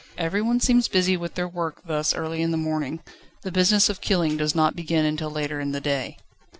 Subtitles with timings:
[0.17, 3.03] Everyone seems busy with their work this early in the morning:
[3.43, 6.17] the business of killing does not begin until later in the day.